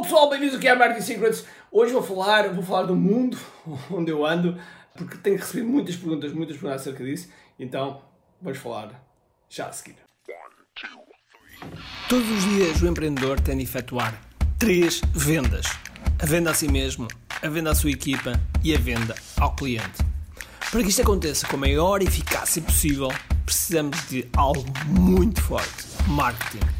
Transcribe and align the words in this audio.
Olá 0.00 0.06
pessoal, 0.06 0.30
bem-vindos 0.30 0.56
aqui 0.56 0.66
à 0.66 0.74
Marketing 0.74 1.04
Secrets. 1.04 1.44
Hoje 1.70 1.92
vou 1.92 2.02
falar, 2.02 2.48
vou 2.54 2.64
falar 2.64 2.84
do 2.84 2.96
mundo 2.96 3.36
onde 3.92 4.10
eu 4.10 4.24
ando, 4.24 4.58
porque 4.96 5.18
tenho 5.18 5.36
recebido 5.36 5.68
muitas 5.68 5.94
perguntas, 5.94 6.32
muitas 6.32 6.56
perguntas 6.56 6.80
acerca 6.80 7.04
disso, 7.04 7.28
então 7.58 8.00
vamos 8.40 8.58
falar 8.58 8.98
já 9.50 9.66
a 9.66 9.72
seguir. 9.72 9.96
Todos 12.08 12.30
os 12.30 12.44
dias 12.44 12.80
o 12.80 12.86
empreendedor 12.86 13.38
tem 13.40 13.58
de 13.58 13.64
efetuar 13.64 14.18
três 14.58 15.02
vendas: 15.12 15.66
a 16.18 16.24
venda 16.24 16.50
a 16.50 16.54
si 16.54 16.66
mesmo, 16.66 17.06
a 17.42 17.48
venda 17.50 17.70
à 17.70 17.74
sua 17.74 17.90
equipa 17.90 18.40
e 18.64 18.74
a 18.74 18.78
venda 18.78 19.14
ao 19.38 19.54
cliente. 19.54 20.02
Para 20.70 20.82
que 20.82 20.88
isto 20.88 21.02
aconteça 21.02 21.46
com 21.46 21.56
a 21.56 21.60
maior 21.60 22.00
eficácia 22.00 22.62
possível, 22.62 23.08
precisamos 23.44 24.08
de 24.08 24.26
algo 24.34 24.64
muito 24.86 25.42
forte: 25.42 25.84
marketing. 26.08 26.79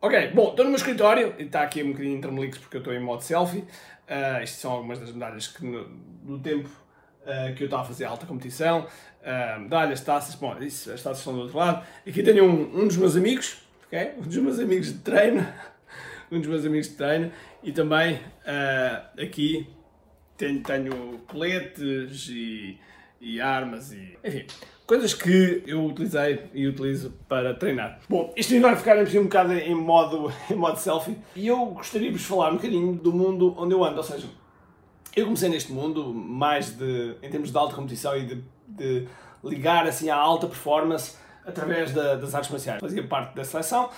Ok, 0.00 0.30
bom, 0.34 0.50
estou 0.50 0.64
no 0.64 0.70
meu 0.70 0.76
escritório 0.76 1.34
e 1.38 1.44
está 1.44 1.62
aqui 1.62 1.82
um 1.82 1.92
bocadinho 1.92 2.16
intermelix 2.16 2.58
porque 2.58 2.76
eu 2.76 2.80
estou 2.80 2.92
em 2.92 3.00
modo 3.00 3.22
selfie. 3.22 3.60
Uh, 3.60 4.42
estas 4.42 4.58
são 4.58 4.72
algumas 4.72 4.98
das 4.98 5.10
medalhas 5.10 5.48
que 5.48 5.64
no, 5.64 5.88
no 6.22 6.38
tempo 6.38 6.68
uh, 7.22 7.54
que 7.54 7.62
eu 7.62 7.66
estava 7.66 7.82
a 7.82 7.86
fazer 7.86 8.04
alta 8.04 8.26
competição. 8.26 8.86
Uh, 9.22 9.60
medalhas, 9.60 10.00
taças, 10.02 10.34
bom, 10.34 10.56
isso, 10.58 10.92
as 10.92 11.02
taças 11.02 11.18
estão 11.18 11.32
do 11.32 11.40
outro 11.40 11.56
lado. 11.56 11.84
Aqui 12.06 12.22
tenho 12.22 12.44
um, 12.44 12.82
um 12.82 12.86
dos 12.86 12.96
meus 12.96 13.16
amigos, 13.16 13.62
ok? 13.86 14.12
Um 14.18 14.22
dos 14.22 14.36
meus 14.36 14.58
amigos 14.58 14.92
de 14.92 14.98
treino 14.98 15.46
um 16.30 16.38
dos 16.40 16.48
meus 16.48 16.64
amigos 16.64 16.88
de 16.88 16.94
treino, 16.94 17.32
e 17.62 17.72
também 17.72 18.14
uh, 18.14 19.22
aqui 19.22 19.68
tenho, 20.36 20.62
tenho 20.62 21.18
coletes 21.26 22.28
e, 22.28 22.78
e 23.20 23.40
armas 23.40 23.92
e 23.92 24.18
enfim, 24.22 24.46
coisas 24.86 25.14
que 25.14 25.62
eu 25.66 25.84
utilizei 25.84 26.44
e 26.52 26.66
utilizo 26.66 27.12
para 27.28 27.54
treinar. 27.54 27.98
Bom, 28.08 28.32
isto 28.36 28.58
vai 28.60 28.76
ficar 28.76 28.98
um 28.98 29.24
bocado 29.24 29.52
em 29.52 29.74
modo, 29.74 30.32
em 30.50 30.54
modo 30.54 30.78
selfie 30.78 31.16
e 31.34 31.46
eu 31.46 31.66
gostaria 31.66 32.10
de 32.10 32.16
vos 32.16 32.26
falar 32.26 32.50
um 32.50 32.56
bocadinho 32.56 32.94
do 32.94 33.12
mundo 33.12 33.54
onde 33.58 33.74
eu 33.74 33.84
ando, 33.84 33.98
ou 33.98 34.04
seja, 34.04 34.26
eu 35.14 35.24
comecei 35.24 35.48
neste 35.48 35.72
mundo 35.72 36.12
mais 36.12 36.76
de, 36.76 37.16
em 37.22 37.30
termos 37.30 37.50
de 37.50 37.56
alta 37.56 37.74
competição 37.74 38.16
e 38.16 38.26
de, 38.26 38.44
de 38.68 39.08
ligar 39.42 39.86
assim 39.86 40.10
à 40.10 40.16
alta 40.16 40.46
performance 40.46 41.16
através 41.44 41.92
da, 41.92 42.16
das 42.16 42.34
artes 42.34 42.50
marciais. 42.50 42.80
Fazia 42.80 43.02
parte 43.02 43.34
da 43.34 43.44
seleção 43.44 43.88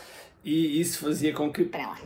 e 0.44 0.80
isso 0.80 1.05
fazia 1.05 1.32
com 1.32 1.53
que. 1.53 1.64
Para 1.64 1.88
lá. 1.88 1.98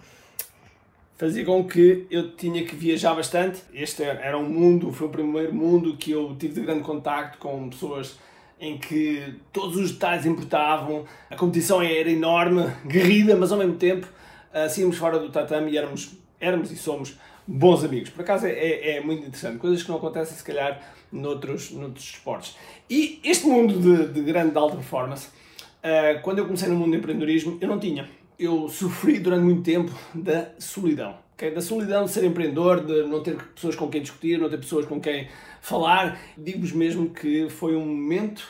Fazia 1.23 1.45
com 1.45 1.63
que 1.63 2.05
eu 2.11 2.33
tinha 2.33 2.65
que 2.65 2.75
viajar 2.75 3.15
bastante. 3.15 3.63
Este 3.73 4.03
era 4.03 4.37
um 4.37 4.43
mundo, 4.43 4.93
foi 4.93 5.07
o 5.07 5.11
primeiro 5.11 5.55
mundo 5.55 5.97
que 5.97 6.11
eu 6.11 6.35
tive 6.37 6.55
de 6.55 6.63
grande 6.63 6.83
contacto 6.83 7.39
com 7.39 7.71
pessoas 7.71 8.19
em 8.61 8.77
que 8.77 9.33
todos 9.53 9.77
os 9.77 9.93
detalhes 9.93 10.27
importavam, 10.27 11.05
a 11.31 11.37
competição 11.37 11.81
era 11.81 12.11
enorme, 12.11 12.69
guerrida, 12.85 13.37
mas 13.37 13.53
ao 13.53 13.59
mesmo 13.59 13.77
tempo 13.77 14.05
uh, 14.05 14.69
saímos 14.69 14.97
fora 14.97 15.21
do 15.21 15.31
tatame 15.31 15.71
e 15.71 15.79
éramos, 15.79 16.11
éramos 16.41 16.73
e 16.73 16.77
somos 16.77 17.17
bons 17.47 17.85
amigos. 17.85 18.11
Por 18.11 18.23
acaso 18.23 18.49
é, 18.49 18.51
é, 18.51 18.97
é, 18.97 19.01
muito 19.01 19.21
interessante, 19.21 19.59
coisas 19.59 19.81
que 19.81 19.91
não 19.91 19.99
acontecem 19.99 20.37
se 20.37 20.43
calhar 20.43 20.83
noutros, 21.13 21.71
noutros 21.71 22.05
esportes. 22.05 22.57
E 22.91 23.21
este 23.23 23.47
mundo 23.47 23.79
de, 23.79 24.13
de 24.13 24.23
grande 24.23 24.59
alta 24.59 24.75
performance, 24.75 25.29
uh, 25.29 26.21
quando 26.23 26.41
eu 26.41 26.47
comecei 26.47 26.69
no 26.69 26.75
mundo 26.75 26.91
do 26.91 26.97
empreendedorismo, 26.97 27.59
eu 27.61 27.69
não 27.69 27.79
tinha 27.79 28.11
eu 28.39 28.69
sofri 28.69 29.19
durante 29.19 29.45
muito 29.45 29.63
tempo 29.63 29.93
da 30.15 30.51
solidão. 30.59 31.17
Okay? 31.35 31.51
Da 31.51 31.61
solidão 31.61 32.05
de 32.05 32.11
ser 32.11 32.25
empreendedor, 32.25 32.85
de 32.85 33.03
não 33.05 33.23
ter 33.23 33.37
pessoas 33.55 33.75
com 33.77 33.89
quem 33.89 34.03
discutir, 34.03 34.39
não 34.39 34.49
ter 34.49 34.59
pessoas 34.59 34.87
com 34.87 35.01
quem 35.01 35.29
falar. 35.61 36.21
Digo-vos 36.37 36.73
mesmo 36.73 37.11
que 37.11 37.49
foi 37.49 37.75
um 37.75 37.87
momento, 37.87 38.47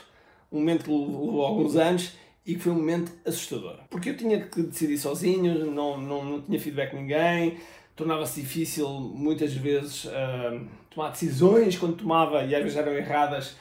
um 0.50 0.58
momento 0.58 0.84
que 0.84 0.90
levou 0.90 1.44
alguns 1.44 1.76
anos 1.76 2.12
e 2.44 2.54
que 2.54 2.60
foi 2.60 2.72
um 2.72 2.76
momento 2.76 3.12
assustador. 3.24 3.78
Porque 3.88 4.10
eu 4.10 4.16
tinha 4.16 4.40
que 4.40 4.62
decidir 4.62 4.98
sozinho, 4.98 5.70
não, 5.70 5.98
não, 5.98 6.24
não 6.24 6.42
tinha 6.42 6.58
feedback 6.60 6.90
de 6.90 6.96
ninguém, 6.96 7.56
tornava-se 7.94 8.40
difícil 8.40 8.88
muitas 8.88 9.54
vezes 9.54 10.04
uh, 10.06 10.66
tomar 10.90 11.10
decisões 11.10 11.76
quando 11.76 11.96
tomava 11.96 12.44
e 12.44 12.54
às 12.54 12.62
vezes 12.62 12.76
eram 12.76 12.92
erradas. 12.92 13.56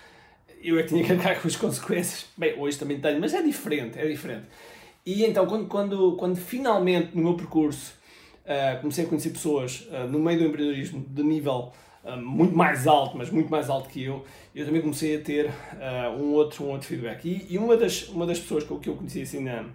Eu 0.64 0.78
é 0.78 0.84
que 0.84 0.90
tinha 0.90 1.04
que 1.04 1.12
arcar 1.14 1.42
com 1.42 1.48
as 1.48 1.56
consequências. 1.56 2.28
Bem, 2.38 2.60
hoje 2.60 2.78
também 2.78 3.00
tenho, 3.00 3.20
mas 3.20 3.34
é 3.34 3.42
diferente, 3.42 3.98
é 4.00 4.08
diferente. 4.08 4.46
E 5.06 5.26
então, 5.26 5.46
quando, 5.48 5.68
quando, 5.68 6.16
quando 6.16 6.36
finalmente 6.36 7.16
no 7.16 7.24
meu 7.24 7.34
percurso 7.36 7.94
uh, 8.46 8.80
comecei 8.80 9.06
a 9.06 9.08
conhecer 9.08 9.32
pessoas 9.32 9.88
uh, 9.90 10.08
no 10.08 10.20
meio 10.20 10.40
do 10.40 10.46
empreendedorismo 10.46 11.04
de 11.08 11.24
nível 11.24 11.72
uh, 12.04 12.18
muito 12.18 12.56
mais 12.56 12.86
alto, 12.86 13.18
mas 13.18 13.30
muito 13.30 13.50
mais 13.50 13.70
alto 13.70 13.90
que 13.90 14.04
eu, 14.04 14.24
eu 14.54 14.66
também 14.66 14.82
comecei 14.82 15.18
a 15.18 15.22
ter 15.22 15.50
um, 16.20 16.34
outro, 16.34 16.66
um 16.66 16.70
outro 16.70 16.88
feedback. 16.88 17.26
E, 17.26 17.54
e, 17.54 17.58
uma, 17.58 17.76
das, 17.76 18.10
uma 18.10 18.26
das 18.26 18.40
pessoas 18.40 18.64
que 18.64 18.72
eu, 18.72 18.80
que 18.80 18.90
eu 18.90 18.96
conheci 18.96 19.24
assim 19.24 19.44
na, 19.44 19.66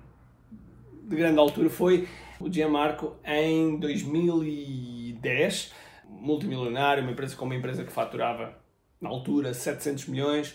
de 1.02 1.16
grande 1.16 1.38
altura 1.38 1.70
foi 1.70 2.06
o 2.40 2.52
Gianmarco 2.52 3.16
em 3.24 3.78
2010, 3.78 5.72
multimilionário, 6.08 7.02
uma 7.02 7.12
empresa 7.12 7.34
com 7.34 7.44
uma 7.44 7.54
empresa 7.54 7.84
que 7.84 7.92
faturava 7.92 8.56
na 9.00 9.08
altura 9.08 9.52
700 9.52 10.06
milhões, 10.06 10.54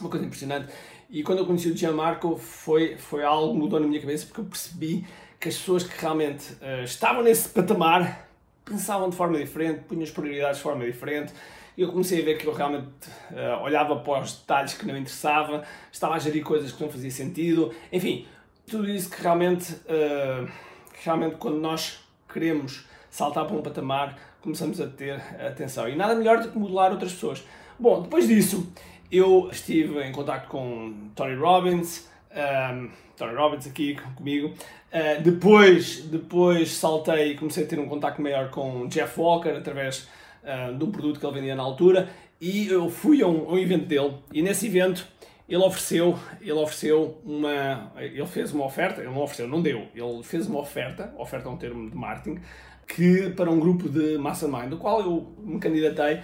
uma 0.00 0.10
coisa 0.10 0.24
impressionante. 0.24 0.72
E 1.10 1.22
quando 1.22 1.38
eu 1.38 1.46
conheci 1.46 1.68
o 1.68 1.76
Gianmarco 1.76 2.36
foi, 2.36 2.96
foi 2.96 3.22
algo 3.22 3.52
que 3.52 3.58
mudou 3.58 3.80
na 3.80 3.86
minha 3.86 4.00
cabeça 4.00 4.26
porque 4.26 4.40
eu 4.40 4.44
percebi 4.44 5.06
que 5.38 5.48
as 5.48 5.56
pessoas 5.56 5.84
que 5.84 6.00
realmente 6.00 6.54
uh, 6.54 6.84
estavam 6.84 7.22
nesse 7.22 7.48
patamar 7.48 8.28
pensavam 8.64 9.10
de 9.10 9.16
forma 9.16 9.36
diferente, 9.38 9.80
punham 9.80 10.02
as 10.02 10.10
prioridades 10.10 10.56
de 10.56 10.62
forma 10.62 10.84
diferente. 10.84 11.32
E 11.76 11.82
eu 11.82 11.90
comecei 11.90 12.22
a 12.22 12.24
ver 12.24 12.38
que 12.38 12.46
eu 12.46 12.52
realmente 12.52 12.86
uh, 13.30 13.62
olhava 13.62 13.96
para 13.96 14.22
os 14.22 14.32
detalhes 14.32 14.74
que 14.74 14.86
não 14.86 14.96
interessava, 14.96 15.64
estava 15.92 16.14
a 16.14 16.18
gerir 16.18 16.42
coisas 16.42 16.72
que 16.72 16.82
não 16.82 16.90
fazia 16.90 17.10
sentido, 17.10 17.74
enfim, 17.92 18.26
tudo 18.66 18.88
isso 18.88 19.10
que 19.10 19.20
realmente, 19.20 19.72
uh, 19.72 20.46
que 20.92 21.04
realmente 21.04 21.36
quando 21.36 21.58
nós 21.58 22.00
queremos 22.32 22.86
saltar 23.10 23.46
para 23.46 23.56
um 23.56 23.62
patamar, 23.62 24.16
começamos 24.40 24.80
a 24.80 24.86
ter 24.86 25.20
atenção. 25.46 25.88
E 25.88 25.94
nada 25.94 26.14
melhor 26.14 26.40
do 26.40 26.50
que 26.50 26.58
modelar 26.58 26.90
outras 26.90 27.12
pessoas. 27.12 27.44
Bom, 27.78 28.02
depois 28.02 28.28
disso, 28.28 28.72
eu 29.10 29.48
estive 29.50 30.02
em 30.02 30.12
contato 30.12 30.48
com 30.48 31.10
Tony 31.14 31.36
Robbins, 31.36 32.08
um, 32.34 32.90
Tony 33.16 33.34
Robbins 33.34 33.66
aqui 33.66 33.96
comigo. 34.16 34.48
Uh, 34.48 35.22
depois, 35.22 36.02
depois 36.04 36.72
saltei 36.72 37.32
e 37.32 37.34
comecei 37.36 37.64
a 37.64 37.66
ter 37.66 37.78
um 37.78 37.88
contato 37.88 38.20
maior 38.20 38.50
com 38.50 38.86
Jeff 38.88 39.18
Walker 39.18 39.50
através 39.50 40.08
uh, 40.42 40.76
de 40.76 40.84
um 40.84 40.90
produto 40.90 41.18
que 41.18 41.26
ele 41.26 41.34
vendia 41.34 41.54
na 41.54 41.62
altura. 41.62 42.08
E 42.40 42.68
eu 42.68 42.90
fui 42.90 43.22
a 43.22 43.26
um, 43.26 43.48
a 43.48 43.52
um, 43.52 43.58
evento 43.58 43.86
dele. 43.86 44.14
E 44.32 44.42
nesse 44.42 44.66
evento 44.66 45.06
ele 45.48 45.62
ofereceu, 45.62 46.18
ele 46.40 46.52
ofereceu 46.52 47.20
uma, 47.24 47.92
ele 47.98 48.26
fez 48.26 48.52
uma 48.52 48.64
oferta, 48.64 49.00
ele 49.00 49.10
não 49.10 49.22
ofereceu, 49.22 49.46
não 49.46 49.60
deu, 49.60 49.86
ele 49.94 50.22
fez 50.22 50.46
uma 50.46 50.58
oferta, 50.58 51.14
oferta 51.18 51.48
é 51.48 51.52
um 51.52 51.56
termo 51.56 51.90
de 51.90 51.96
marketing, 51.96 52.40
que 52.86 53.30
para 53.30 53.50
um 53.50 53.60
grupo 53.60 53.88
de 53.88 54.16
mastermind, 54.16 54.70
do 54.70 54.78
qual 54.78 55.00
eu 55.00 55.34
me 55.38 55.58
candidatei 55.58 56.20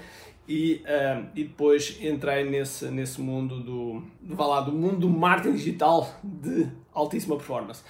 e, 0.50 0.82
uh, 0.84 1.28
e 1.32 1.44
depois 1.44 1.96
entrei 2.02 2.42
nesse, 2.42 2.86
nesse 2.86 3.20
mundo 3.20 3.60
do, 3.60 4.02
do, 4.20 4.42
lá, 4.42 4.60
do 4.60 4.72
mundo 4.72 4.96
do 4.96 5.08
marketing 5.08 5.54
digital 5.54 6.12
de 6.24 6.66
altíssima 6.92 7.36
performance. 7.36 7.84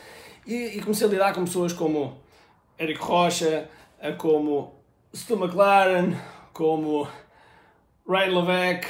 E, 0.46 0.76
e, 0.76 0.80
comecei 0.82 1.06
a 1.06 1.10
lidar 1.10 1.32
com 1.32 1.42
pessoas 1.44 1.72
como 1.72 2.18
Eric 2.78 3.00
Rocha, 3.00 3.66
como 4.18 4.74
Stu 5.14 5.42
McLaren, 5.42 6.14
como 6.52 7.08
Ryan 8.06 8.40
Levesque, 8.40 8.88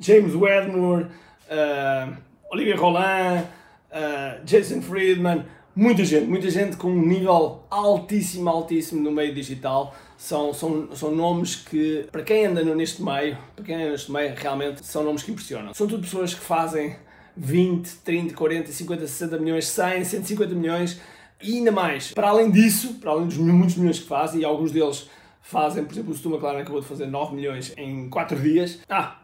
James 0.00 0.34
Wedmore, 0.34 1.04
uh, 1.04 2.16
Olivia 2.50 2.76
Roland, 2.76 3.44
uh, 3.92 4.44
Jason 4.44 4.82
Friedman, 4.82 5.44
muita 5.76 6.02
gente, 6.04 6.26
muita 6.26 6.50
gente 6.50 6.76
com 6.76 6.88
um 6.88 7.06
nível 7.06 7.62
altíssimo, 7.70 8.48
altíssimo 8.48 9.02
no 9.02 9.12
meio 9.12 9.34
digital. 9.34 9.94
São, 10.16 10.54
são, 10.54 10.88
são 10.96 11.14
nomes 11.14 11.56
que, 11.56 12.08
para 12.10 12.22
quem 12.22 12.46
anda 12.46 12.64
neste 12.74 13.02
meio, 13.02 13.36
para 13.54 13.64
quem 13.64 13.74
anda 13.74 13.90
neste 13.90 14.10
meio, 14.10 14.34
realmente 14.34 14.84
são 14.84 15.04
nomes 15.04 15.22
que 15.22 15.30
impressionam. 15.30 15.74
São 15.74 15.86
tudo 15.86 16.00
pessoas 16.02 16.32
que 16.32 16.40
fazem 16.40 16.96
20, 17.36 17.86
30, 18.02 18.34
40, 18.34 18.72
50, 18.72 19.06
60 19.06 19.38
milhões, 19.38 19.66
100, 19.68 20.04
150 20.04 20.54
milhões 20.54 20.98
e 21.42 21.58
ainda 21.58 21.70
mais. 21.70 22.12
Para 22.12 22.30
além 22.30 22.50
disso, 22.50 22.94
para 22.94 23.10
além 23.10 23.26
dos 23.26 23.36
muitos 23.36 23.76
milhões 23.76 23.98
que 23.98 24.08
fazem, 24.08 24.40
e 24.40 24.44
alguns 24.44 24.72
deles 24.72 25.10
fazem, 25.42 25.84
por 25.84 25.92
exemplo, 25.92 26.12
o 26.12 26.16
Stu 26.16 26.30
McLaren 26.30 26.62
acabou 26.62 26.80
de 26.80 26.86
fazer 26.86 27.06
9 27.06 27.34
milhões 27.34 27.74
em 27.76 28.08
4 28.08 28.40
dias. 28.40 28.80
Ah, 28.88 29.20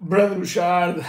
Brandon 0.00 0.36
Bouchard, 0.36 1.00
uh, 1.00 1.04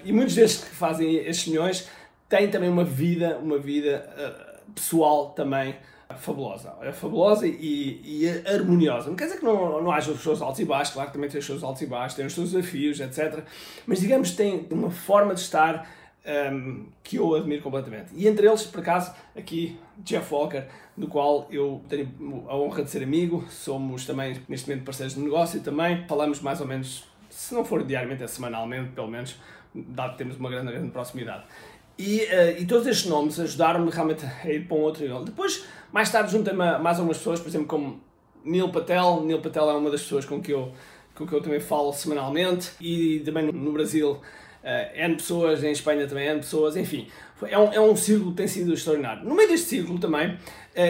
e 0.04 0.12
muitos 0.12 0.34
destes 0.34 0.64
que 0.64 0.74
fazem 0.74 1.16
estes 1.16 1.48
milhões 1.48 1.88
têm 2.28 2.50
também 2.50 2.68
uma 2.68 2.84
vida, 2.84 3.38
uma 3.38 3.58
vida 3.58 4.08
uh, 4.16 4.72
pessoal 4.72 5.30
também 5.30 5.76
fabulosa. 6.16 6.74
É 6.80 6.92
fabulosa 6.92 7.46
e, 7.46 8.00
e 8.04 8.28
harmoniosa. 8.48 9.08
Não 9.08 9.16
quer 9.16 9.24
dizer 9.24 9.38
que 9.38 9.44
não, 9.44 9.82
não 9.82 9.90
haja 9.90 10.10
os 10.10 10.22
seus 10.22 10.40
altos 10.40 10.60
e 10.60 10.64
baixos, 10.64 10.94
claro 10.94 11.08
que 11.08 11.14
também 11.14 11.28
tem 11.28 11.38
os 11.38 11.46
seus 11.46 11.62
altos 11.62 11.82
e 11.82 11.86
baixos, 11.86 12.16
tem 12.16 12.26
os 12.26 12.32
seus 12.32 12.52
desafios, 12.52 13.00
etc. 13.00 13.44
Mas 13.86 14.00
digamos 14.00 14.30
que 14.30 14.36
tem 14.36 14.66
uma 14.70 14.90
forma 14.90 15.34
de 15.34 15.40
estar 15.40 15.86
um, 16.52 16.86
que 17.02 17.16
eu 17.16 17.34
admiro 17.34 17.62
completamente. 17.62 18.12
E 18.14 18.26
entre 18.26 18.46
eles, 18.46 18.62
por 18.64 18.80
acaso, 18.80 19.14
aqui 19.36 19.78
Jeff 19.98 20.32
Walker, 20.32 20.64
do 20.96 21.08
qual 21.08 21.46
eu 21.50 21.82
tenho 21.88 22.08
a 22.48 22.56
honra 22.56 22.82
de 22.82 22.90
ser 22.90 23.02
amigo, 23.02 23.44
somos 23.50 24.06
também 24.06 24.40
neste 24.48 24.68
momento 24.68 24.84
parceiros 24.84 25.14
de 25.14 25.20
negócio 25.20 25.60
também, 25.60 26.06
falamos 26.06 26.40
mais 26.40 26.60
ou 26.60 26.66
menos, 26.66 27.04
se 27.30 27.54
não 27.54 27.64
for 27.64 27.84
diariamente, 27.84 28.22
é 28.22 28.26
semanalmente, 28.26 28.90
pelo 28.90 29.08
menos, 29.08 29.36
dado 29.74 30.12
que 30.12 30.18
temos 30.18 30.36
uma 30.36 30.50
grande, 30.50 30.72
grande 30.72 30.90
proximidade. 30.90 31.44
E, 31.98 32.20
uh, 32.20 32.60
e 32.60 32.64
todos 32.64 32.86
estes 32.86 33.06
nomes 33.06 33.40
ajudaram-me 33.40 33.90
realmente 33.90 34.24
a 34.24 34.50
ir 34.50 34.66
para 34.66 34.76
um 34.76 34.80
outro 34.80 35.02
nível. 35.02 35.24
Depois, 35.24 35.64
mais 35.92 36.10
tarde, 36.10 36.32
juntei-me 36.32 36.62
a 36.62 36.78
mais 36.78 36.98
algumas 36.98 37.18
pessoas, 37.18 37.40
por 37.40 37.48
exemplo, 37.48 37.66
como 37.66 38.00
Neil 38.44 38.68
Patel. 38.68 39.22
Neil 39.24 39.40
Patel 39.40 39.70
é 39.70 39.74
uma 39.74 39.90
das 39.90 40.02
pessoas 40.02 40.24
com 40.24 40.40
que 40.40 40.52
eu, 40.52 40.72
com 41.14 41.26
que 41.26 41.32
eu 41.32 41.40
também 41.40 41.60
falo 41.60 41.92
semanalmente. 41.92 42.70
E 42.80 43.20
também 43.24 43.50
no 43.50 43.72
Brasil, 43.72 44.20
Uh, 44.58 44.90
N 44.92 45.14
pessoas, 45.14 45.62
em 45.62 45.70
Espanha 45.70 46.06
também 46.08 46.28
N 46.28 46.40
pessoas, 46.40 46.76
enfim, 46.76 47.06
é 47.48 47.56
um, 47.56 47.72
é 47.72 47.80
um 47.80 47.94
círculo 47.94 48.32
que 48.32 48.38
tem 48.38 48.48
sido 48.48 48.74
extraordinário. 48.74 49.24
No 49.24 49.34
meio 49.34 49.48
deste 49.48 49.68
círculo 49.68 50.00
também, 50.00 50.32
uh, 50.32 50.38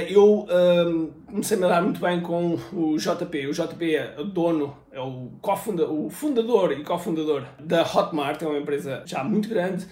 eu 0.08 0.40
uh, 0.40 1.12
comecei 1.26 1.62
a 1.62 1.68
dar 1.68 1.82
muito 1.82 2.00
bem 2.00 2.20
com 2.20 2.58
o 2.72 2.96
JP. 2.96 3.46
O 3.46 3.52
JP 3.52 3.94
é 3.94 4.14
o 4.18 4.24
dono, 4.24 4.74
é 4.90 4.98
o, 4.98 5.30
o 5.90 6.10
fundador 6.10 6.72
e 6.72 6.82
cofundador 6.82 7.44
da 7.60 7.82
Hotmart, 7.82 8.40
é 8.42 8.46
uma 8.46 8.58
empresa 8.58 9.02
já 9.04 9.22
muito 9.22 9.50
grande, 9.50 9.86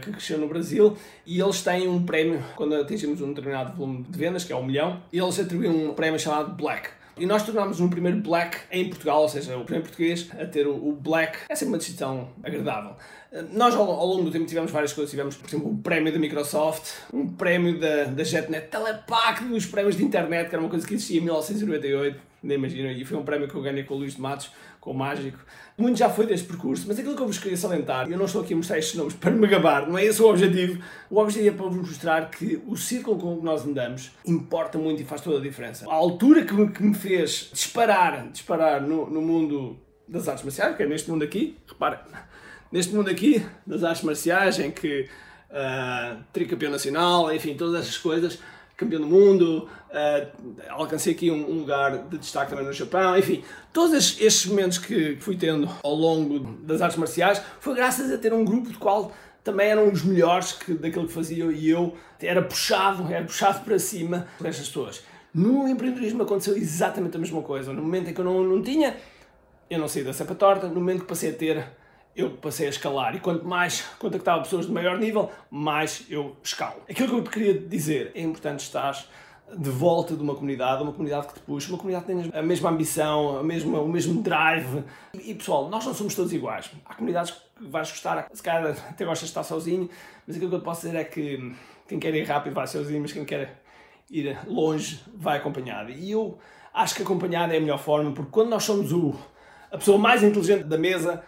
que 0.00 0.10
cresceu 0.10 0.38
no 0.38 0.48
Brasil 0.48 0.96
e 1.26 1.40
eles 1.40 1.62
têm 1.62 1.88
um 1.88 2.04
prémio 2.04 2.42
quando 2.56 2.74
atingimos 2.74 3.20
um 3.20 3.28
determinado 3.28 3.76
volume 3.76 4.04
de 4.08 4.18
vendas, 4.18 4.44
que 4.44 4.52
é 4.52 4.56
um 4.56 4.64
milhão, 4.64 5.02
eles 5.12 5.38
atribuem 5.38 5.70
um 5.70 5.94
prémio 5.94 6.18
chamado 6.18 6.54
Black. 6.54 6.90
E 7.16 7.26
nós 7.26 7.44
tornámos 7.44 7.78
um 7.78 7.90
primeiro 7.90 8.18
black 8.18 8.58
em 8.70 8.88
Portugal, 8.88 9.22
ou 9.22 9.28
seja, 9.28 9.56
o 9.56 9.64
primeiro 9.64 9.86
português 9.86 10.28
a 10.38 10.46
ter 10.46 10.66
o, 10.66 10.92
black. 10.92 11.40
É 11.48 11.54
sempre 11.54 11.74
uma 11.74 11.78
distinção 11.78 12.30
agradável. 12.42 12.96
Nós, 13.52 13.74
ao, 13.74 14.06
longo 14.06 14.24
do 14.24 14.30
tempo, 14.30 14.46
tivemos 14.46 14.70
várias 14.70 14.92
coisas. 14.94 15.10
Tivemos, 15.10 15.36
por 15.36 15.48
exemplo, 15.48 15.70
um 15.70 15.76
prémio 15.76 16.12
da 16.12 16.18
Microsoft, 16.18 16.90
um 17.12 17.28
prémio 17.28 17.78
da, 17.78 18.04
da 18.04 18.24
JetNet, 18.24 18.68
Telepac, 18.68 19.44
dos 19.44 19.66
prémios 19.66 19.96
de 19.96 20.04
internet, 20.04 20.48
que 20.48 20.54
era 20.54 20.62
uma 20.62 20.70
coisa 20.70 20.86
que 20.86 20.94
existia 20.94 21.18
em 21.18 21.24
1998, 21.24 22.18
nem 22.42 22.56
imagino. 22.56 22.90
E 22.90 23.04
foi 23.04 23.18
um 23.18 23.24
prémio 23.24 23.46
que 23.46 23.54
eu 23.54 23.62
ganhei 23.62 23.84
com 23.84 23.94
o 23.94 23.98
Luís 23.98 24.14
de 24.14 24.20
Matos, 24.20 24.50
com 24.82 24.90
o 24.90 24.94
Mágico. 24.94 25.38
Muito 25.78 25.96
já 25.96 26.10
foi 26.10 26.26
deste 26.26 26.46
percurso, 26.46 26.84
mas 26.88 26.98
aquilo 26.98 27.14
que 27.14 27.22
eu 27.22 27.26
vos 27.26 27.38
queria 27.38 27.56
salientar, 27.56 28.10
eu 28.10 28.18
não 28.18 28.26
estou 28.26 28.42
aqui 28.42 28.52
a 28.52 28.56
mostrar 28.56 28.78
estes 28.78 28.96
nomes 28.96 29.14
para 29.14 29.30
me 29.30 29.46
gabar, 29.46 29.88
não 29.88 29.96
é 29.96 30.04
esse 30.04 30.20
o 30.20 30.28
objetivo. 30.28 30.82
O 31.08 31.20
objetivo 31.20 31.54
é 31.54 31.56
para 31.56 31.66
vos 31.68 31.88
mostrar 31.88 32.30
que 32.30 32.60
o 32.66 32.76
círculo 32.76 33.16
com 33.16 33.38
que 33.38 33.44
nós 33.44 33.64
andamos 33.64 34.10
importa 34.26 34.76
muito 34.78 35.00
e 35.00 35.04
faz 35.04 35.20
toda 35.20 35.38
a 35.38 35.40
diferença. 35.40 35.88
A 35.88 35.94
altura 35.94 36.44
que 36.44 36.52
me, 36.52 36.68
que 36.68 36.82
me 36.82 36.94
fez 36.94 37.48
disparar, 37.52 38.28
disparar 38.32 38.82
no, 38.82 39.08
no 39.08 39.22
mundo 39.22 39.78
das 40.06 40.26
artes 40.26 40.44
marciais, 40.44 40.76
que 40.76 40.82
é 40.82 40.86
neste 40.86 41.08
mundo 41.08 41.22
aqui, 41.22 41.56
reparem 41.66 42.00
neste 42.72 42.92
mundo 42.92 43.08
aqui, 43.08 43.46
das 43.64 43.84
artes 43.84 44.02
marciais, 44.02 44.58
em 44.58 44.72
que 44.72 45.08
uh, 45.50 46.18
tricampeão 46.32 46.72
nacional, 46.72 47.32
enfim, 47.32 47.54
todas 47.54 47.82
essas 47.82 47.98
coisas, 47.98 48.40
campeão 48.76 49.00
do 49.00 49.06
mundo, 49.06 49.68
uh, 49.90 50.52
alcancei 50.70 51.12
aqui 51.12 51.30
um, 51.30 51.50
um, 51.50 51.58
lugar 51.60 51.98
de 52.08 52.18
destaque 52.18 52.50
também 52.50 52.66
no 52.66 52.72
Japão, 52.72 53.16
enfim, 53.16 53.44
todos 53.72 54.20
estes, 54.20 54.46
momentos 54.46 54.78
que 54.78 55.16
fui 55.20 55.36
tendo 55.36 55.68
ao 55.82 55.94
longo 55.94 56.40
das 56.64 56.80
artes 56.80 56.98
marciais 56.98 57.40
foi 57.60 57.74
graças 57.74 58.10
a 58.10 58.18
ter 58.18 58.32
um 58.32 58.44
grupo 58.44 58.70
de 58.70 58.78
qual 58.78 59.12
também 59.44 59.68
eram 59.68 59.90
os 59.90 60.02
melhores 60.04 60.52
que, 60.52 60.74
daquilo 60.74 61.06
que 61.06 61.12
fazia 61.12 61.44
e 61.46 61.68
eu 61.68 61.96
era 62.20 62.42
puxado, 62.42 63.12
era 63.12 63.24
puxado 63.24 63.64
para 63.64 63.78
cima 63.78 64.26
por 64.38 64.46
estas 64.46 64.68
pessoas. 64.68 65.02
No 65.34 65.66
empreendedorismo 65.66 66.22
aconteceu 66.22 66.56
exatamente 66.56 67.16
a 67.16 67.20
mesma 67.20 67.42
coisa. 67.42 67.72
No 67.72 67.82
momento 67.82 68.10
em 68.10 68.14
que 68.14 68.20
eu 68.20 68.24
não, 68.24 68.44
não 68.44 68.62
tinha, 68.62 68.96
eu 69.70 69.78
não 69.78 69.88
saí 69.88 70.04
da 70.04 70.12
cepa 70.12 70.34
torta. 70.34 70.68
No 70.68 70.74
momento 70.74 71.00
que 71.00 71.06
passei 71.06 71.30
a 71.30 71.32
ter, 71.32 71.66
eu 72.14 72.30
passei 72.30 72.66
a 72.66 72.70
escalar. 72.70 73.14
E 73.16 73.20
quanto 73.20 73.44
mais 73.46 73.82
contactava 73.98 74.42
pessoas 74.42 74.66
de 74.66 74.72
maior 74.72 74.98
nível, 74.98 75.30
mais 75.50 76.06
eu 76.08 76.36
escalo. 76.42 76.82
Aquilo 76.88 77.08
que 77.08 77.14
eu 77.14 77.24
te 77.24 77.30
queria 77.30 77.58
dizer, 77.58 78.12
é 78.14 78.22
importante 78.22 78.60
estar 78.60 79.04
de 79.56 79.70
volta 79.70 80.14
de 80.14 80.22
uma 80.22 80.34
comunidade, 80.34 80.82
uma 80.82 80.92
comunidade 80.92 81.26
que 81.26 81.34
te 81.34 81.40
puxa, 81.40 81.68
uma 81.68 81.78
comunidade 81.78 82.06
que 82.06 82.12
tenha 82.12 82.40
a 82.40 82.42
mesma 82.42 82.70
ambição, 82.70 83.38
a 83.38 83.42
mesma, 83.42 83.80
o 83.80 83.88
mesmo 83.88 84.22
drive. 84.22 84.84
E, 85.14 85.34
pessoal, 85.34 85.68
nós 85.68 85.84
não 85.84 85.92
somos 85.92 86.14
todos 86.14 86.32
iguais. 86.32 86.70
Há 86.84 86.94
comunidades 86.94 87.32
que 87.32 87.66
vais 87.66 87.90
gostar, 87.90 88.28
se 88.32 88.42
calhar 88.42 88.70
até 88.88 89.04
gostas 89.04 89.28
de 89.28 89.30
estar 89.30 89.42
sozinho, 89.42 89.88
mas 90.26 90.36
aquilo 90.36 90.50
que 90.50 90.56
eu 90.56 90.60
te 90.60 90.64
posso 90.64 90.86
dizer 90.86 90.98
é 90.98 91.04
que 91.04 91.54
quem 91.86 91.98
quer 91.98 92.14
ir 92.14 92.24
rápido 92.24 92.54
vai 92.54 92.66
sozinho, 92.66 93.02
mas 93.02 93.12
quem 93.12 93.24
quer 93.24 93.62
ir 94.10 94.38
longe 94.46 95.00
vai 95.14 95.38
acompanhado. 95.38 95.90
E 95.90 96.10
eu 96.10 96.38
acho 96.72 96.94
que 96.94 97.02
acompanhado 97.02 97.52
é 97.52 97.58
a 97.58 97.60
melhor 97.60 97.78
forma, 97.78 98.12
porque 98.12 98.30
quando 98.30 98.48
nós 98.48 98.64
somos 98.64 98.92
o, 98.92 99.14
a 99.70 99.76
pessoa 99.76 99.98
mais 99.98 100.22
inteligente 100.22 100.64
da 100.64 100.78
mesa, 100.78 101.22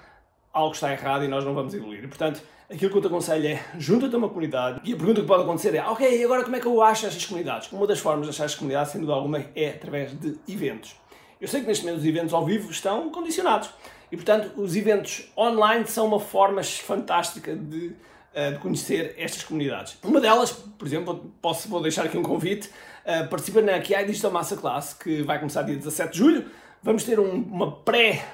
algo 0.55 0.73
está 0.73 0.93
errado 0.93 1.25
e 1.25 1.29
nós 1.29 1.45
não 1.45 1.53
vamos 1.53 1.75
evoluir. 1.75 2.09
Portanto, 2.09 2.41
aquilo 2.71 2.91
que 2.91 2.97
eu 2.97 3.03
te 3.03 3.09
aconselho 3.09 3.49
é 3.49 3.65
junta-te 3.77 4.15
a 4.15 4.19
uma 4.19 4.29
comunidade 4.29 4.81
e 4.85 4.93
a 4.93 4.97
pergunta 4.97 5.21
que 5.21 5.27
pode 5.27 5.43
acontecer 5.43 5.75
é 5.75 5.85
ok, 5.85 6.25
agora 6.25 6.45
como 6.45 6.55
é 6.57 6.61
que 6.61 6.67
eu 6.67 6.81
acho 6.81 7.07
estas 7.07 7.27
comunidades? 7.27 7.71
Uma 7.73 7.87
das 7.87 7.99
formas 7.99 8.27
de 8.27 8.31
achar 8.31 8.45
estas 8.45 8.59
comunidades, 8.59 8.93
sem 8.93 9.01
dúvida 9.01 9.17
alguma, 9.17 9.45
é 9.55 9.71
através 9.71 10.19
de 10.19 10.39
eventos. 10.49 10.95
Eu 11.41 11.49
sei 11.49 11.61
que 11.61 11.67
neste 11.67 11.85
momento 11.85 12.01
os 12.01 12.07
eventos 12.07 12.33
ao 12.33 12.45
vivo 12.47 12.71
estão 12.71 13.11
condicionados 13.11 13.69
e, 14.11 14.17
portanto, 14.17 14.53
os 14.57 14.77
eventos 14.77 15.31
online 15.37 15.87
são 15.87 16.07
uma 16.07 16.21
forma 16.21 16.63
fantástica 16.63 17.55
de, 17.55 17.89
uh, 17.89 18.53
de 18.53 18.59
conhecer 18.61 19.15
estas 19.19 19.43
comunidades. 19.43 19.99
Uma 20.03 20.21
delas, 20.21 20.53
por 20.53 20.87
exemplo, 20.87 21.33
posso, 21.43 21.69
vou 21.69 21.83
deixar 21.83 22.07
aqui 22.07 22.17
um 22.17 22.23
convite, 22.23 22.71
uh, 23.05 23.29
participa 23.29 23.61
na 23.61 23.81
QI 23.81 24.07
Digital 24.07 24.31
Masterclass, 24.31 24.95
que 24.95 25.23
vai 25.23 25.39
começar 25.39 25.63
dia 25.63 25.77
17 25.77 26.13
de 26.13 26.19
julho. 26.19 26.47
Vamos 26.83 27.03
ter 27.03 27.19
um, 27.19 27.43
uma 27.43 27.73
pré 27.73 28.25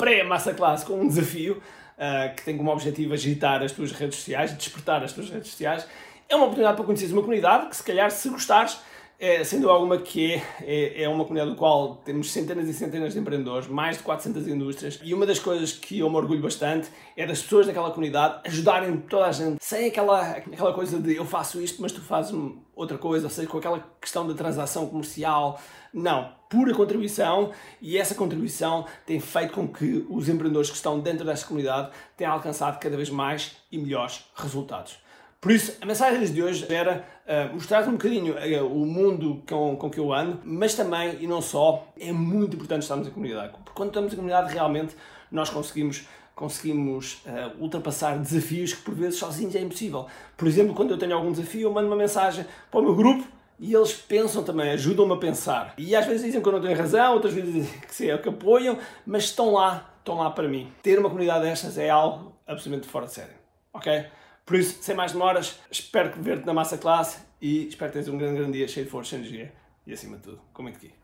pré-massa 0.00 0.54
classe 0.54 0.86
com 0.86 0.94
um 0.94 1.06
desafio 1.06 1.62
uh, 1.98 2.34
que 2.34 2.42
tem 2.42 2.56
como 2.56 2.72
objetivo 2.72 3.12
agitar 3.12 3.62
as 3.62 3.70
tuas 3.70 3.92
redes 3.92 4.16
sociais, 4.16 4.56
despertar 4.56 5.04
as 5.04 5.12
tuas 5.12 5.28
redes 5.28 5.50
sociais. 5.50 5.86
É 6.26 6.34
uma 6.34 6.44
oportunidade 6.44 6.76
para 6.76 6.86
conheceres 6.86 7.12
uma 7.12 7.20
comunidade 7.20 7.68
que, 7.68 7.76
se 7.76 7.84
calhar, 7.84 8.10
se 8.10 8.28
gostares, 8.30 8.78
é, 9.20 9.44
sendo 9.44 9.68
alguma 9.68 9.98
que 9.98 10.40
é, 10.62 11.02
é, 11.02 11.08
uma 11.08 11.24
comunidade 11.24 11.50
do 11.50 11.56
qual 11.56 11.96
temos 11.96 12.32
centenas 12.32 12.66
e 12.66 12.72
centenas 12.72 13.12
de 13.12 13.18
empreendedores, 13.18 13.68
mais 13.68 13.98
de 13.98 14.02
400 14.02 14.48
indústrias, 14.48 14.98
e 15.04 15.12
uma 15.12 15.26
das 15.26 15.38
coisas 15.38 15.72
que 15.72 15.98
eu 15.98 16.08
me 16.08 16.16
orgulho 16.16 16.40
bastante 16.40 16.88
é 17.14 17.26
das 17.26 17.42
pessoas 17.42 17.66
daquela 17.66 17.90
comunidade 17.90 18.40
ajudarem 18.46 18.96
toda 18.96 19.26
a 19.26 19.32
gente, 19.32 19.62
sem 19.62 19.88
aquela, 19.88 20.22
aquela 20.22 20.72
coisa 20.72 20.98
de 20.98 21.14
eu 21.14 21.26
faço 21.26 21.60
isto, 21.60 21.82
mas 21.82 21.92
tu 21.92 22.00
fazes 22.00 22.34
outra 22.74 22.96
coisa, 22.96 23.26
ou 23.26 23.30
seja, 23.30 23.46
com 23.46 23.58
aquela 23.58 23.86
questão 24.00 24.26
da 24.26 24.32
transação 24.32 24.86
comercial. 24.86 25.60
Não, 25.92 26.32
pura 26.48 26.72
contribuição 26.72 27.50
e 27.78 27.98
essa 27.98 28.14
contribuição 28.14 28.86
tem 29.04 29.20
feito 29.20 29.52
com 29.52 29.68
que 29.68 30.06
os 30.08 30.30
empreendedores 30.30 30.70
que 30.70 30.76
estão 30.76 30.98
dentro 30.98 31.26
desta 31.26 31.46
comunidade 31.46 31.90
tenham 32.16 32.32
alcançado 32.32 32.78
cada 32.78 32.96
vez 32.96 33.10
mais 33.10 33.56
e 33.70 33.76
melhores 33.76 34.24
resultados. 34.34 34.98
Por 35.40 35.52
isso, 35.52 35.78
a 35.80 35.86
mensagem 35.86 36.22
de 36.30 36.42
hoje 36.42 36.66
era 36.68 37.02
uh, 37.26 37.54
mostrar 37.54 37.88
um 37.88 37.92
bocadinho 37.92 38.34
uh, 38.34 38.66
o 38.66 38.84
mundo 38.84 39.42
com, 39.48 39.74
com 39.74 39.88
que 39.88 39.98
eu 39.98 40.12
ando, 40.12 40.38
mas 40.44 40.74
também, 40.74 41.16
e 41.18 41.26
não 41.26 41.40
só, 41.40 41.86
é 41.98 42.12
muito 42.12 42.56
importante 42.56 42.82
estarmos 42.82 43.08
em 43.08 43.10
comunidade. 43.10 43.52
Porque 43.52 43.70
quando 43.74 43.88
estamos 43.88 44.12
em 44.12 44.16
comunidade, 44.16 44.52
realmente 44.52 44.94
nós 45.32 45.48
conseguimos, 45.48 46.06
conseguimos 46.34 47.22
uh, 47.24 47.58
ultrapassar 47.58 48.18
desafios 48.18 48.74
que 48.74 48.82
por 48.82 48.94
vezes 48.94 49.18
sozinhos 49.18 49.56
é 49.56 49.60
impossível. 49.60 50.06
Por 50.36 50.46
exemplo, 50.46 50.74
quando 50.74 50.90
eu 50.90 50.98
tenho 50.98 51.14
algum 51.14 51.32
desafio, 51.32 51.62
eu 51.62 51.72
mando 51.72 51.86
uma 51.86 51.96
mensagem 51.96 52.44
para 52.70 52.80
o 52.80 52.82
meu 52.82 52.94
grupo 52.94 53.26
e 53.58 53.74
eles 53.74 53.94
pensam 53.94 54.44
também, 54.44 54.72
ajudam-me 54.72 55.14
a 55.14 55.16
pensar. 55.16 55.72
E 55.78 55.96
às 55.96 56.04
vezes 56.04 56.22
dizem 56.22 56.42
que 56.42 56.48
eu 56.48 56.52
não 56.52 56.60
tenho 56.60 56.76
razão, 56.76 57.14
outras 57.14 57.32
vezes 57.32 57.54
dizem 57.54 57.80
que, 57.80 57.94
sim, 57.94 58.10
é 58.10 58.18
que 58.18 58.28
apoiam, 58.28 58.76
mas 59.06 59.24
estão 59.24 59.54
lá, 59.54 59.90
estão 60.00 60.16
lá 60.18 60.30
para 60.30 60.46
mim. 60.46 60.70
Ter 60.82 60.98
uma 60.98 61.08
comunidade 61.08 61.44
destas 61.44 61.78
é 61.78 61.88
algo 61.88 62.34
absolutamente 62.46 62.90
fora 62.90 63.06
de 63.06 63.14
série. 63.14 63.32
Ok? 63.72 64.04
Por 64.44 64.56
isso, 64.56 64.82
sem 64.82 64.94
mais 64.94 65.12
demoras, 65.12 65.60
espero 65.70 66.20
ver-te 66.20 66.46
na 66.46 66.52
massa 66.52 66.76
classe 66.76 67.18
e 67.40 67.68
espero 67.68 67.90
que 67.90 67.98
tenhas 67.98 68.08
um 68.08 68.18
grande, 68.18 68.38
grande 68.38 68.52
dia 68.58 68.68
cheio 68.68 68.86
de 68.86 68.90
força 68.90 69.14
e 69.14 69.18
energia 69.18 69.52
e 69.86 69.92
acima 69.92 70.16
de 70.16 70.24
tudo, 70.24 70.40
comente 70.52 70.76
aqui. 70.76 70.99